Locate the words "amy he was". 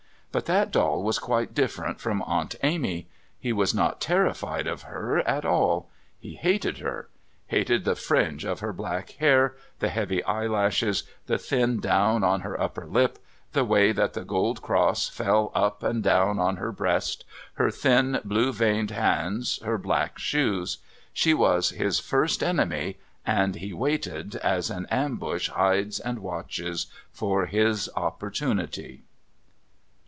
2.63-3.75